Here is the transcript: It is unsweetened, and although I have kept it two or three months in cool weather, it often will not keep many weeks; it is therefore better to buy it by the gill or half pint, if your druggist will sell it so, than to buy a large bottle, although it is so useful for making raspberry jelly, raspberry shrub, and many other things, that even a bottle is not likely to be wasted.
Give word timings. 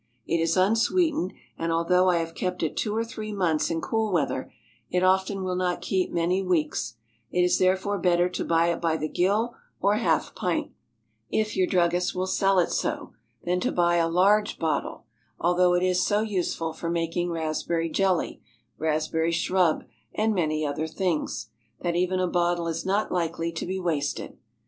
It 0.25 0.39
is 0.41 0.57
unsweetened, 0.57 1.31
and 1.59 1.71
although 1.71 2.09
I 2.09 2.17
have 2.17 2.33
kept 2.33 2.63
it 2.63 2.75
two 2.75 2.95
or 2.95 3.03
three 3.05 3.31
months 3.31 3.69
in 3.69 3.81
cool 3.81 4.11
weather, 4.11 4.51
it 4.89 5.03
often 5.03 5.43
will 5.43 5.55
not 5.55 5.79
keep 5.79 6.11
many 6.11 6.41
weeks; 6.41 6.95
it 7.29 7.43
is 7.43 7.59
therefore 7.59 7.99
better 7.99 8.27
to 8.27 8.43
buy 8.43 8.69
it 8.71 8.81
by 8.81 8.97
the 8.97 9.07
gill 9.07 9.53
or 9.79 9.97
half 9.97 10.33
pint, 10.33 10.71
if 11.29 11.55
your 11.55 11.67
druggist 11.67 12.15
will 12.15 12.25
sell 12.25 12.57
it 12.57 12.71
so, 12.71 13.13
than 13.43 13.59
to 13.59 13.71
buy 13.71 13.97
a 13.97 14.09
large 14.09 14.57
bottle, 14.57 15.05
although 15.39 15.75
it 15.75 15.83
is 15.83 16.03
so 16.03 16.21
useful 16.21 16.73
for 16.73 16.89
making 16.89 17.29
raspberry 17.29 17.87
jelly, 17.87 18.41
raspberry 18.79 19.31
shrub, 19.31 19.83
and 20.15 20.33
many 20.33 20.65
other 20.65 20.87
things, 20.87 21.49
that 21.81 21.95
even 21.95 22.19
a 22.19 22.25
bottle 22.25 22.67
is 22.67 22.83
not 22.87 23.11
likely 23.11 23.51
to 23.51 23.67
be 23.67 23.79
wasted. 23.79 24.39